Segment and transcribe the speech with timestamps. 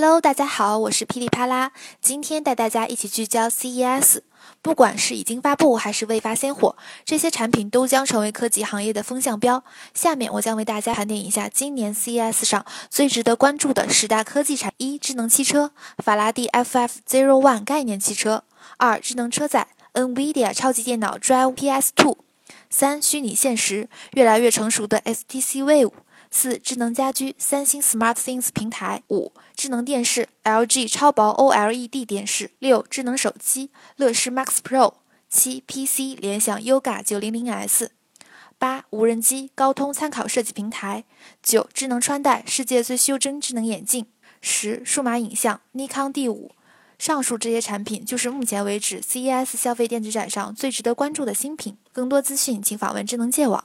[0.00, 4.20] Hello，大家好，我是噼里啪啦，今天带大家一起聚焦 CES。
[4.62, 9.64] 不管是已经发布还是未发先火，这些产品都将成为科技行业的风向标。
[9.94, 18.44] 下面我将为大家盘点一下今年 CES 上最值得关注的十大科技产：一、智能汽车，法拉第 FF Zero One 概念汽车；
[18.76, 22.18] 二、智能车载，NVIDIA 超级电脑 Drive PS Two；
[22.70, 25.90] 三、虚拟现实，越来越成熟的 STC Wave。
[26.30, 34.94] 四、智能家居，三星 SmartThings 平台；五、智能电视，LG 超薄 OLED 电视；六、智能手机，乐视 Max Pro；
[35.30, 37.88] 七、PC，联想 Yoga 900S；
[38.58, 41.04] 八、无人机，高通参考设计平台；
[41.42, 44.04] 九、智能穿戴，世界最袖珍智能眼镜；
[44.42, 46.50] 十、数码影像，Nikon D5。
[46.98, 51.78] 上述这些产品就是目前为止 CES 消费电子展上最值得关注的新品。
[51.92, 53.56] 更多资讯，请访问智能界网。